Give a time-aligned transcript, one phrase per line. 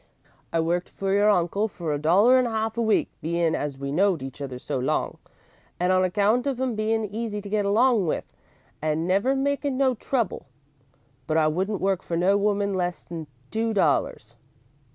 [0.51, 3.77] "I worked for your uncle for a dollar and a half a week, bein' as
[3.77, 5.19] we'd knowed each other so long,
[5.79, 8.25] and on account of 'im bein' easy to get along with
[8.81, 10.47] and never makin' no trouble,
[11.27, 14.35] but I wouldn't work for no woman for less 'n two dollars."